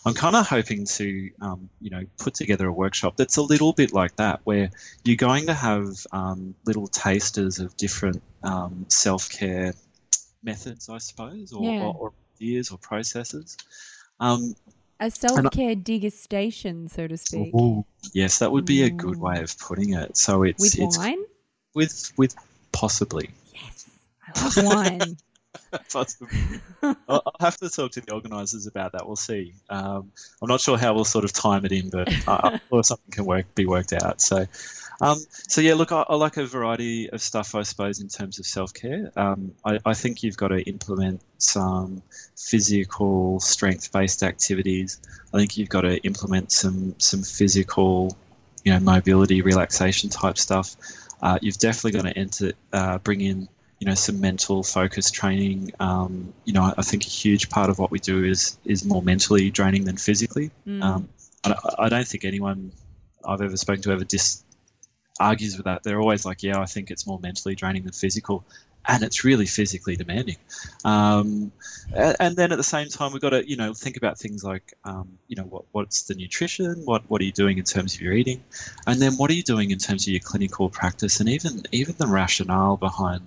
[0.07, 3.73] I'm kind of hoping to, um, you know, put together a workshop that's a little
[3.73, 4.71] bit like that, where
[5.03, 9.75] you're going to have um, little tasters of different um, self-care
[10.45, 11.81] methods, I suppose, or, yeah.
[11.81, 13.57] or, or ideas or processes.
[14.21, 14.55] Um,
[14.99, 17.55] a self care degustation, so to speak.
[17.55, 20.17] Ooh, yes, that would be a good way of putting it.
[20.17, 21.23] So it's with it's, wine.
[21.75, 22.35] With with
[22.73, 23.31] possibly.
[23.55, 23.89] Yes,
[24.35, 25.17] I love wine.
[25.93, 26.61] possibly.
[27.09, 29.07] I'll, have to talk to the organisers about that.
[29.07, 29.55] We'll see.
[29.69, 33.11] Um, I'm not sure how we'll sort of time it in, but I'm sure something
[33.11, 34.21] can work be worked out.
[34.21, 34.47] So
[35.01, 38.39] um, so yeah, look, I, I, like a variety of stuff, I suppose, in terms
[38.39, 39.13] of self care.
[39.17, 42.03] Um, I, I, think you've got to implement some
[42.37, 45.01] physical strength-based activities.
[45.35, 48.17] I think you've got to implement some some physical,
[48.65, 50.77] you know, mobility, relaxation type stuff.
[51.21, 53.49] Uh, you've definitely got to enter, uh, bring in,
[53.81, 55.73] you know, some mental focus training.
[55.79, 59.03] Um, you know, I think a huge part of what we do is is more
[59.03, 60.51] mentally draining than physically.
[60.67, 60.83] Mm.
[60.83, 61.09] Um,
[61.45, 62.73] I, I don't think anyone
[63.27, 64.43] I've ever spoken to ever dis
[65.19, 65.83] argues with that.
[65.83, 68.45] They're always like, yeah, I think it's more mentally draining than physical.
[68.89, 70.37] And it's really physically demanding.
[70.85, 71.51] Um,
[71.93, 74.75] and then at the same time, we've got to, you know, think about things like,
[74.85, 76.83] um, you know, what, what's the nutrition?
[76.85, 78.45] What, what are you doing in terms of your eating?
[78.87, 81.19] And then what are you doing in terms of your clinical practice?
[81.19, 83.27] And even, even the rationale behind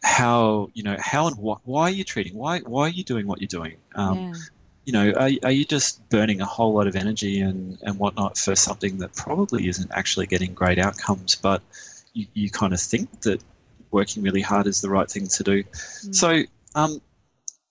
[0.00, 2.36] how, you know, how and what, why are you treating?
[2.36, 3.78] Why, why are you doing what you're doing?
[3.96, 4.40] Um, yeah
[4.84, 8.36] you know, are, are you just burning a whole lot of energy and, and whatnot
[8.36, 11.62] for something that probably isn't actually getting great outcomes, but
[12.12, 13.42] you, you kind of think that
[13.90, 15.62] working really hard is the right thing to do.
[15.62, 16.14] Mm.
[16.14, 16.42] So,
[16.74, 17.00] um,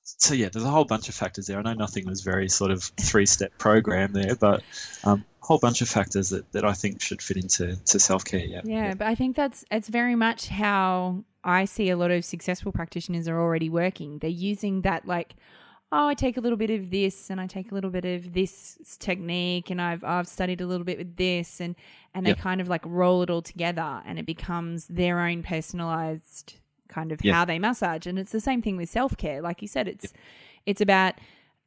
[0.01, 1.59] so yeah, there's a whole bunch of factors there.
[1.59, 4.63] I know nothing was very sort of three-step program there, but
[5.03, 8.39] um, a whole bunch of factors that, that I think should fit into to self-care.
[8.39, 12.09] Yeah, yeah, yeah, but I think that's it's very much how I see a lot
[12.09, 14.19] of successful practitioners are already working.
[14.19, 15.35] They're using that like
[15.93, 18.33] oh, I take a little bit of this and I take a little bit of
[18.33, 21.75] this technique and I've I've studied a little bit with this and
[22.15, 22.39] and they yep.
[22.39, 26.55] kind of like roll it all together and it becomes their own personalized
[26.87, 27.35] kind of yep.
[27.35, 30.13] how they massage and it's the same thing with self-care like you said it's yep.
[30.65, 31.13] it's about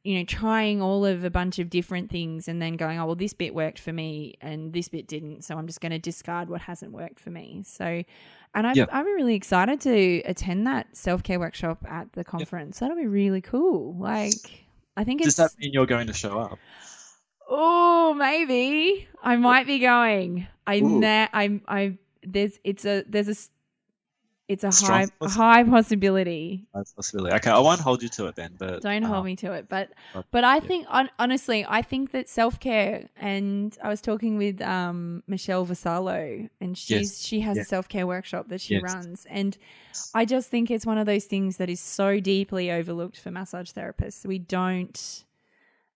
[0.03, 3.15] you know trying all of a bunch of different things and then going oh well
[3.15, 6.49] this bit worked for me and this bit didn't so I'm just going to discard
[6.49, 8.03] what hasn't worked for me so
[8.53, 8.89] and I'm, yep.
[8.91, 12.77] I'm really excited to attend that self care workshop at the conference.
[12.77, 12.89] Yep.
[12.89, 13.95] That'll be really cool.
[13.97, 14.33] Like,
[14.95, 16.57] I think Does that mean you're going to show up?
[17.49, 20.47] Oh, maybe I might be going.
[20.65, 23.35] I na- I'm I there's it's a there's a
[24.47, 26.65] it's a high high possibility.
[26.73, 27.35] High possibility.
[27.35, 29.67] Okay, I won't hold you to it then, but don't hold um, me to it.
[29.67, 29.89] But
[30.31, 30.59] but I yeah.
[30.61, 33.09] think on, honestly, I think that self care.
[33.17, 37.21] And I was talking with um, Michelle Vassallo, and she's yes.
[37.21, 38.83] she has a self care workshop that she yes.
[38.83, 39.57] runs, and
[40.13, 43.71] I just think it's one of those things that is so deeply overlooked for massage
[43.71, 44.25] therapists.
[44.25, 45.23] We don't.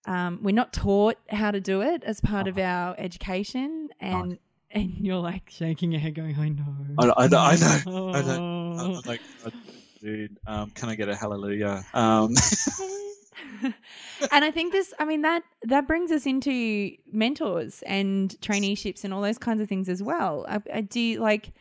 [0.08, 2.50] Um, we're not taught how to do it as part uh-huh.
[2.50, 4.40] of our education, and
[4.74, 8.76] and you're like shaking your head, going, "I know, I, know, I know, I know."
[8.80, 9.22] I'm like,
[10.00, 11.84] dude, um, can I get a hallelujah?
[11.94, 12.34] Um.
[14.32, 19.14] and I think this, I mean that that brings us into mentors and traineeships and
[19.14, 20.46] all those kinds of things as well.
[20.48, 21.54] I, I do like.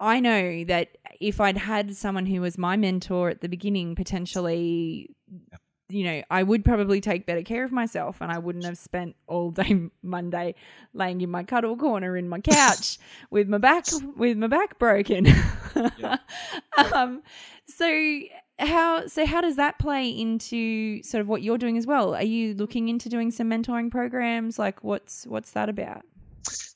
[0.00, 5.14] I know that if I'd had someone who was my mentor at the beginning, potentially
[5.50, 5.58] yeah
[5.92, 9.14] you know, I would probably take better care of myself and I wouldn't have spent
[9.26, 10.54] all day Monday
[10.94, 12.98] laying in my cuddle corner in my couch
[13.30, 15.26] with my back with my back broken.
[16.92, 17.22] um,
[17.66, 18.20] so
[18.58, 22.14] how so how does that play into sort of what you're doing as well?
[22.14, 24.58] Are you looking into doing some mentoring programs?
[24.58, 26.02] Like what's what's that about?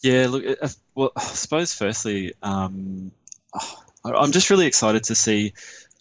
[0.03, 3.13] Yeah, look, uh, well, I suppose firstly, um,
[4.05, 5.53] I'm just really excited to see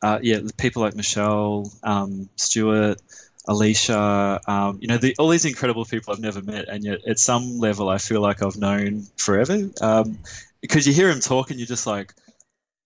[0.06, 3.02] uh, yeah, people like Michelle, um, Stuart,
[3.48, 7.18] Alicia, um, you know, the, all these incredible people I've never met, and yet at
[7.18, 9.68] some level I feel like I've known forever.
[9.82, 10.20] Um,
[10.62, 12.14] because you hear them talk and you're just like,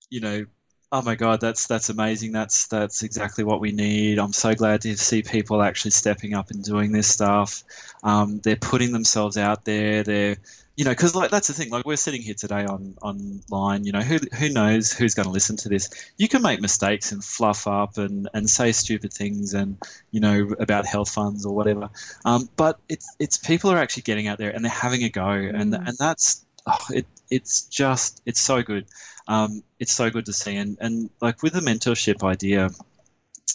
[0.10, 0.45] you know,
[0.93, 2.32] oh my god, that's that's amazing.
[2.32, 4.17] That's that's exactly what we need.
[4.17, 7.63] I'm so glad to see people actually stepping up and doing this stuff.
[8.01, 10.03] Um, they're putting themselves out there.
[10.03, 10.38] They're
[10.80, 11.72] you know, because like that's the thing.
[11.72, 13.84] Like we're sitting here today on online.
[13.84, 15.89] You know, who who knows who's going to listen to this?
[16.15, 19.76] You can make mistakes and fluff up and and say stupid things and
[20.12, 21.89] you know about health funds or whatever.
[22.24, 25.22] Um, but it's it's people are actually getting out there and they're having a go,
[25.22, 25.54] mm.
[25.54, 27.06] and and that's oh, it.
[27.30, 28.86] It's just it's so good
[29.28, 30.56] um, it's so good to see.
[30.56, 32.70] And, and like with the mentorship idea,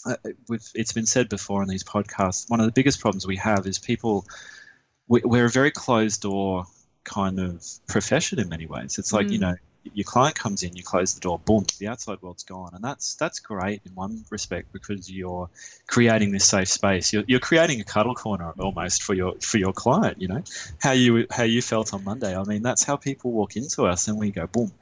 [0.04, 0.16] uh,
[0.74, 3.78] it's been said before in these podcasts, one of the biggest problems we have is
[3.78, 4.26] people,
[5.08, 6.66] we, we're a very closed door
[7.04, 8.98] kind of profession in many ways.
[8.98, 9.32] It's like, mm.
[9.32, 9.54] you know,
[9.92, 13.14] your client comes in, you close the door, boom, the outside world's gone, and that's
[13.16, 15.48] that's great in one respect because you're
[15.86, 17.12] creating this safe space.
[17.12, 20.20] You're, you're creating a cuddle corner almost for your for your client.
[20.22, 20.42] You know
[20.80, 22.34] how you how you felt on Monday.
[22.34, 24.72] I mean, that's how people walk into us, and we go, boom,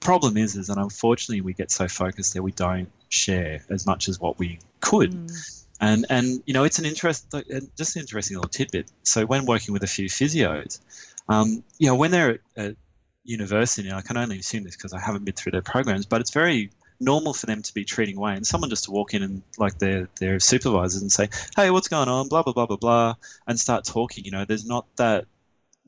[0.00, 4.08] problem is, is that unfortunately we get so focused that we don't share as much
[4.08, 5.12] as what we could.
[5.12, 5.62] Mm.
[5.78, 7.34] And and you know it's an interest,
[7.76, 8.90] just an interesting little tidbit.
[9.02, 10.80] So when working with a few physios,
[11.28, 12.76] um, you know when they're at
[13.24, 16.20] university, and I can only assume this because I haven't been through their programs, but
[16.20, 19.22] it's very normal for them to be treating away and someone just to walk in
[19.22, 22.26] and like their their supervisors and say hey what's going on?
[22.28, 23.14] blah blah blah blah blah
[23.46, 24.46] and start talking you know?
[24.46, 25.26] There's not that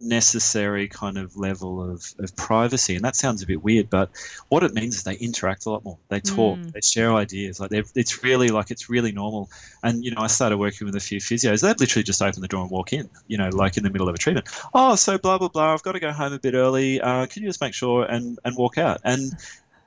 [0.01, 4.11] necessary kind of level of, of privacy and that sounds a bit weird but
[4.49, 5.99] what it means is they interact a lot more.
[6.09, 6.73] They talk mm.
[6.73, 9.51] they share ideas like it's really like it's really normal.
[9.83, 12.49] And you know i started working with a few physios they'd literally just open the
[12.49, 14.49] door and walk in you know like in the middle of a treatment.
[14.75, 17.43] Oh so blah blah blah i've got to go home a bit early uh, can
[17.43, 19.01] you just make sure and and walk out?
[19.05, 19.33] And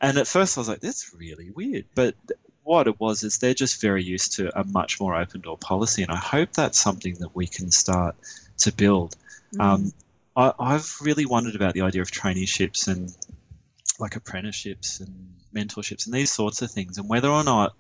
[0.02, 2.16] and at first i was like that's really weird but
[2.64, 6.04] what it was is they're just very used to a much more open door policy
[6.04, 8.16] and i hope that's something that we can start
[8.58, 9.16] to build
[9.56, 9.62] Mm.
[9.62, 9.94] Um,
[10.36, 13.16] I, I've really wondered about the idea of traineeships and
[14.00, 17.74] like apprenticeships and mentorships and these sorts of things, and whether or not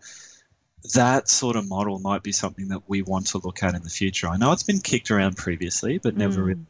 [0.93, 3.89] that sort of model might be something that we want to look at in the
[3.89, 4.27] future.
[4.27, 6.45] I know it's been kicked around previously, but never mm.
[6.45, 6.65] really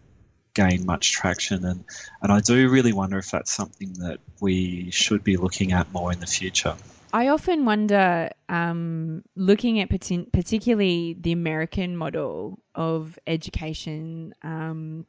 [0.54, 1.84] gained much traction, and
[2.22, 6.12] and I do really wonder if that's something that we should be looking at more
[6.12, 6.76] in the future.
[7.14, 15.06] I often wonder, um, looking at particularly the American model of education, um,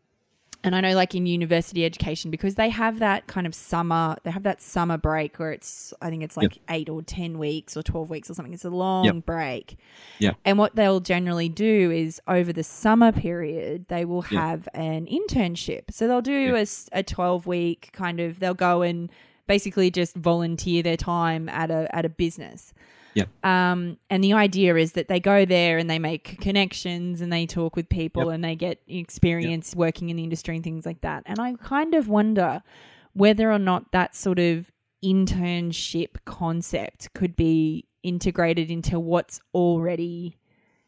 [0.64, 4.30] and I know, like in university education, because they have that kind of summer, they
[4.30, 6.64] have that summer break where it's, I think it's like yep.
[6.70, 8.54] eight or 10 weeks or 12 weeks or something.
[8.54, 9.26] It's a long yep.
[9.26, 9.76] break.
[10.20, 10.32] Yeah.
[10.44, 14.82] And what they'll generally do is over the summer period, they will have yep.
[14.84, 15.90] an internship.
[15.90, 19.10] So they'll do a, a 12 week kind of, they'll go and
[19.46, 22.72] basically just volunteer their time at a at a business.
[23.14, 23.28] Yep.
[23.44, 27.46] Um, and the idea is that they go there and they make connections and they
[27.46, 28.34] talk with people yep.
[28.34, 29.76] and they get experience yep.
[29.76, 31.22] working in the industry and things like that.
[31.26, 32.62] And I kind of wonder
[33.12, 34.70] whether or not that sort of
[35.04, 40.38] internship concept could be integrated into what's already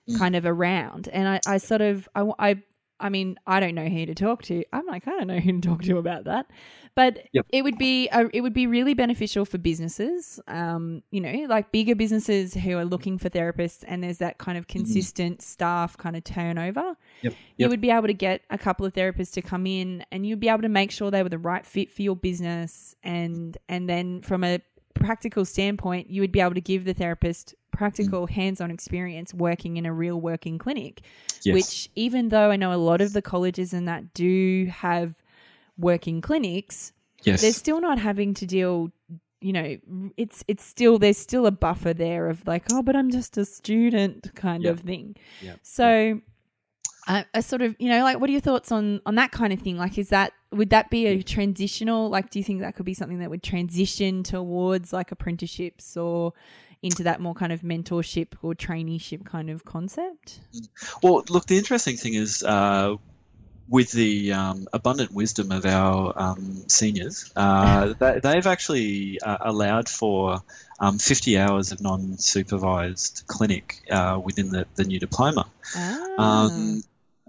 [0.09, 0.19] mm.
[0.19, 1.09] kind of around.
[1.09, 2.63] And I, I sort of, I, I,
[3.05, 4.65] I mean, I don't know who to talk to.
[4.73, 6.47] I'm like, I don't know who to talk to about that.
[6.95, 7.45] But yep.
[7.51, 11.71] it would be a, it would be really beneficial for businesses, um, you know, like
[11.71, 14.79] bigger businesses who are looking for therapists, and there's that kind of mm-hmm.
[14.79, 15.43] consistent mm-hmm.
[15.43, 16.97] staff kind of turnover.
[17.21, 17.33] Yep.
[17.33, 17.35] Yep.
[17.59, 20.41] You would be able to get a couple of therapists to come in, and you'd
[20.41, 23.87] be able to make sure they were the right fit for your business, and and
[23.87, 24.63] then from a
[24.95, 28.31] practical standpoint, you would be able to give the therapist practical mm.
[28.31, 31.01] hands-on experience working in a real working clinic
[31.43, 31.53] yes.
[31.53, 35.17] which even though i know a lot of the colleges and that do have
[35.79, 37.43] working clinics, yes.
[37.43, 38.91] they're still not having to deal
[39.41, 39.77] you know
[40.17, 43.45] it's it's still there's still a buffer there of like oh but i'm just a
[43.45, 44.73] student kind yep.
[44.73, 45.59] of thing yep.
[45.63, 46.19] so yep.
[47.07, 49.53] I, I sort of you know like what are your thoughts on on that kind
[49.53, 52.77] of thing like is that would that be a transitional like do you think that
[52.77, 56.33] could be something that would transition towards like apprenticeships or
[56.83, 60.41] into that more kind of mentorship or traineeship kind of concept
[61.03, 62.95] well look the interesting thing is uh,
[63.69, 69.89] with the um, abundant wisdom of our um, seniors, uh, they, have actually uh, allowed
[69.89, 70.39] for
[70.81, 75.47] um, 50 hours of non supervised clinic uh, within the, the new diploma.
[75.75, 76.59] Ah.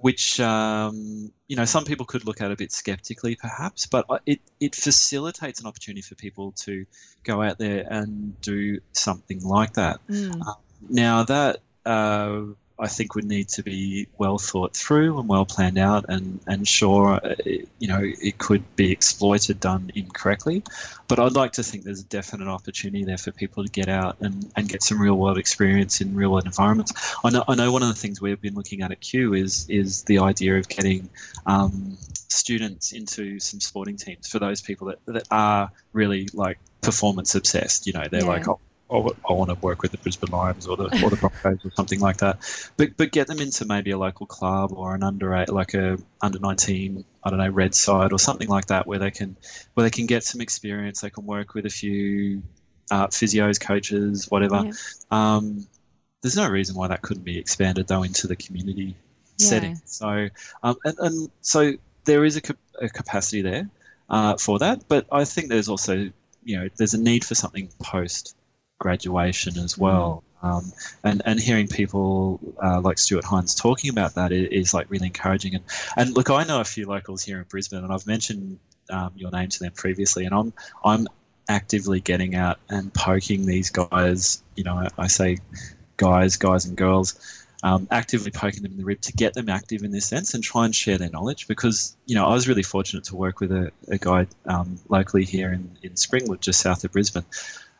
[0.05, 4.19] Which, um, you know, some people could look at a bit skeptically perhaps, but uh,
[4.27, 6.85] it, it facilitates an opportunity for people to
[7.23, 9.99] go out there and do something like that.
[10.07, 10.43] Mm.
[10.87, 11.57] now, that
[11.87, 12.41] uh,
[12.77, 16.67] I think would need to be well thought through and well planned out, and and
[16.67, 17.35] sure, uh,
[17.79, 20.61] you know, it could be exploited done incorrectly.
[21.07, 24.17] But I'd like to think there's a definite opportunity there for people to get out
[24.19, 26.91] and, and get some real world experience in real world environments.
[27.23, 29.67] I know I know one of the things we've been looking at at Q is
[29.69, 31.09] is the idea of getting
[31.45, 31.97] um,
[32.27, 37.87] students into some sporting teams for those people that, that are really like performance obsessed.
[37.87, 38.27] You know, they're Yeah.
[38.27, 38.59] like, oh,
[38.91, 41.99] I want to work with the Brisbane Lions or the or the Broncos or something
[41.99, 42.37] like that.
[42.77, 45.97] But but get them into maybe a local club or an under eight, like a
[46.21, 49.35] under nineteen, I don't know, red side or something like that, where they can
[49.73, 51.01] where they can get some experience.
[51.01, 52.43] They can work with a few
[52.91, 54.63] uh, physios, coaches, whatever.
[54.65, 54.71] Yeah.
[55.09, 55.65] Um,
[56.21, 58.95] there's no reason why that couldn't be expanded though into the community
[59.37, 59.47] Yeah.
[59.47, 59.81] setting.
[59.85, 60.29] So
[60.61, 61.73] um, and, and so
[62.05, 62.41] there is a,
[62.79, 63.67] a capacity there
[64.11, 66.11] uh, for that, but I think there's also
[66.43, 68.35] you know there's a need for something post
[68.79, 70.23] graduation as well.
[70.41, 70.71] Um,
[71.03, 75.07] and and hearing people uh, like Stuart Hines talking about that is, is like really
[75.07, 75.55] encouraging.
[75.55, 75.63] And
[75.97, 78.59] and look, I know a few locals here in Brisbane, and I've mentioned
[78.89, 80.53] um, your name to them previously, and I'm
[80.83, 81.07] I'm
[81.49, 84.43] actively getting out and poking these guys.
[84.55, 85.37] You know, I, I say
[85.97, 87.15] guys, guys and girls,
[87.63, 90.43] um, actively poking them in the rib to get them active in this sense and
[90.43, 91.47] try and share their knowledge.
[91.47, 95.25] Because you know, I was really fortunate to work with a, a guy um, locally
[95.25, 97.25] here in in Springwood, just south of Brisbane,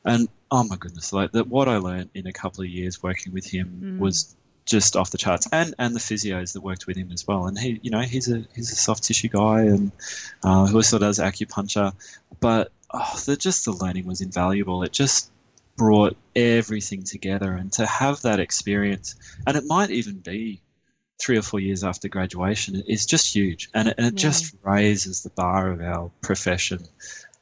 [0.05, 3.33] and oh my goodness, like that, what I learned in a couple of years working
[3.33, 3.99] with him Mm.
[3.99, 4.35] was
[4.65, 7.45] just off the charts, and and the physios that worked with him as well.
[7.47, 9.91] And he, you know, he's a he's a soft tissue guy, and
[10.43, 11.93] uh, who also does acupuncture,
[12.39, 14.83] but oh, the, just the learning was invaluable.
[14.83, 15.31] It just
[15.77, 20.61] brought everything together, and to have that experience, and it might even be
[21.21, 24.29] three or four years after graduation, is just huge, and it, and it Yeah.
[24.29, 26.79] just raises the bar of our profession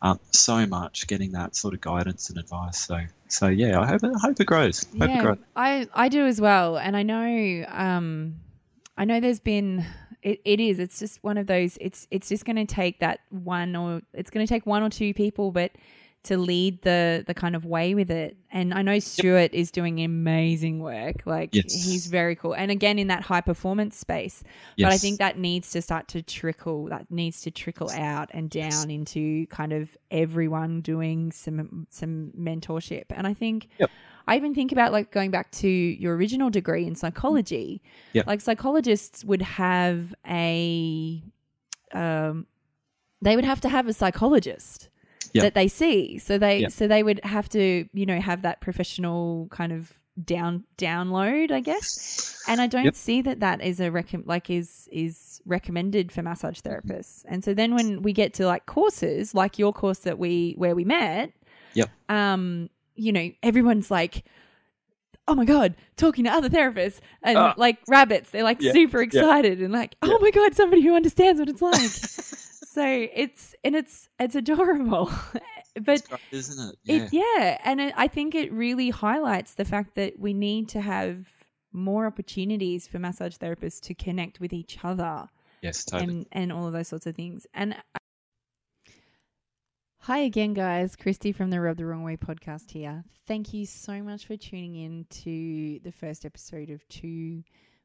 [0.03, 1.07] um, so much.
[1.07, 2.85] Getting that sort of guidance and advice.
[2.85, 4.85] So so yeah, I hope it, I hope it grows.
[4.91, 5.37] Hope it yeah, grows.
[5.55, 8.35] I I do as well, and I know um,
[8.97, 9.85] I know there's been
[10.21, 13.21] it, it is it's just one of those it's it's just going to take that
[13.29, 15.71] one or it's going to take one or two people, but
[16.23, 18.37] to lead the the kind of way with it.
[18.51, 21.23] And I know Stuart is doing amazing work.
[21.25, 21.73] Like Yes.
[21.73, 22.53] he's very cool.
[22.55, 24.43] And again in that high performance space.
[24.77, 26.85] But I think that needs to start to trickle.
[26.85, 33.05] That needs to trickle out and down into kind of everyone doing some some mentorship.
[33.09, 33.89] And I think Yep.
[34.25, 37.81] I even think about like going back to your original degree in psychology.
[38.13, 38.27] Yep.
[38.27, 41.21] Like psychologists would have a
[41.91, 42.47] um
[43.21, 44.89] they would have to have a psychologist
[45.33, 45.43] Yep.
[45.43, 46.17] that they see.
[46.19, 46.71] So they Yep.
[46.71, 49.91] so they would have to, you know, have that professional kind of
[50.23, 52.39] down download, I guess.
[52.47, 52.95] And I don't Yep.
[52.95, 57.23] see that that is a recom- like is is recommended for massage therapists.
[57.27, 60.75] And so then when we get to like courses, like your course that we where
[60.75, 61.33] we met,
[61.73, 61.89] Yep.
[62.09, 64.23] um, you know, everyone's like,
[65.27, 67.53] oh my god, talking to other therapists and Ah.
[67.57, 69.05] like rabbits, they're like Yeah, super yeah.
[69.05, 70.17] excited and like, oh Yeah.
[70.21, 71.81] my god, somebody who understands what it's like.
[72.73, 75.11] so it's and it's it's adorable,
[75.79, 76.75] but It's great, isn't it?
[76.83, 76.95] Yeah.
[76.95, 80.81] it yeah, and it, I think it really highlights the fact that we need to
[80.81, 81.27] have
[81.71, 85.27] more opportunities for massage therapists to connect with each other
[85.61, 86.09] yes, totally.
[86.11, 87.45] and and all of those sorts of things.
[87.53, 88.89] And uh,
[89.99, 90.95] hi again, guys.
[90.95, 93.03] Christy from the Rub the Wrong Way podcast here.
[93.27, 97.43] Thank you so much for tuning in to the first episode of two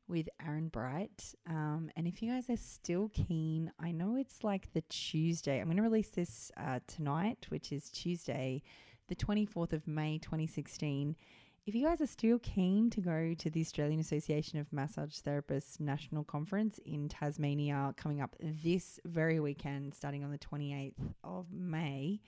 [0.09, 1.35] with Aran Bright.
[1.47, 5.61] Um, and if you guys are still keen, I know it's like the Tuesday.
[5.61, 8.63] I'm going to release this uh, tonight, which is Tuesday,
[9.09, 11.17] the 24th of May, 2016.
[11.67, 15.79] If you guys are still keen to go to the Australian Association of Massage Therapists
[15.79, 22.21] National Conference in Tasmania coming up this very weekend, starting on the 28th of May,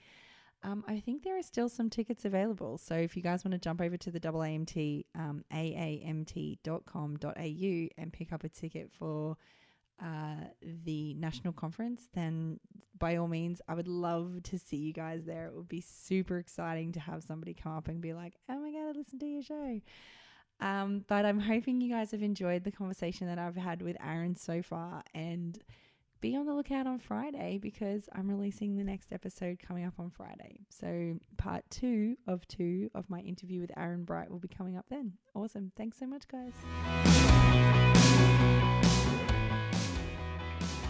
[0.63, 2.77] um, I think there are still some tickets available.
[2.77, 7.29] So if you guys want to jump over to the AAMT, um, aamt.com.au
[7.97, 9.37] and pick up a ticket for
[10.01, 10.35] uh,
[10.85, 12.59] the national conference, then
[12.97, 15.47] by all means, I would love to see you guys there.
[15.47, 18.71] It would be super exciting to have somebody come up and be like, oh my
[18.71, 19.81] God, I listened to your show.
[20.59, 24.35] Um, but I'm hoping you guys have enjoyed the conversation that I've had with Aran
[24.35, 25.57] so far and
[26.21, 30.11] be on the lookout on Friday because I'm releasing the next episode coming up on
[30.11, 30.59] Friday.
[30.69, 34.85] So, part two of two of my interview with Aran Bright will be coming up
[34.89, 35.13] then.
[35.33, 35.71] Awesome.
[35.75, 36.53] Thanks so much, guys.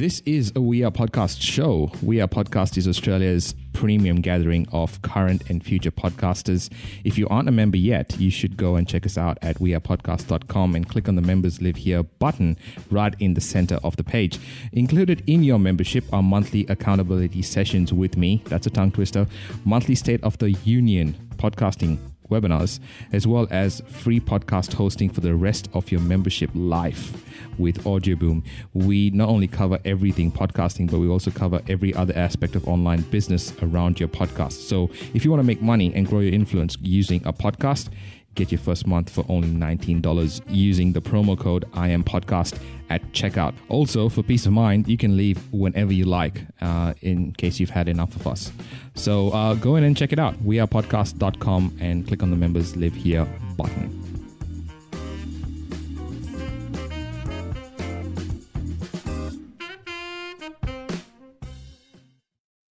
[0.00, 1.92] This is a We Are Podcast show.
[2.02, 6.70] We Are Podcast is Australia's premium gathering of current and future podcasters.
[7.04, 10.74] If you aren't a member yet, you should go and check us out at wearepodcast.com
[10.74, 12.56] and click on the Members Live Here button
[12.90, 14.38] right in the center of the page.
[14.72, 19.26] Included in your membership are monthly accountability sessions with me, that's a tongue twister,
[19.64, 21.98] monthly State of the Union podcasting
[22.30, 22.80] webinars,
[23.12, 27.12] as well as free podcast hosting for the rest of your membership life
[27.58, 28.44] with Audioboom.
[28.72, 33.02] We not only cover everything podcasting, but we also cover every other aspect of online
[33.02, 34.52] business around your podcast.
[34.52, 37.88] So if you want to make money and grow your influence using a podcast,
[38.34, 42.58] get your first month for only $19 using the promo code I am podcast
[42.88, 43.54] at checkout.
[43.68, 47.70] Also, for peace of mind, you can leave whenever you like uh, in case you've
[47.70, 48.52] had enough of us.
[48.94, 50.34] So uh, go in and check it out.
[50.44, 53.26] Wearepodcast.com and click on the members live here
[53.56, 54.09] button.